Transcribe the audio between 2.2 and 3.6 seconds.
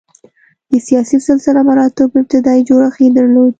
ابتدايي جوړښت یې درلود.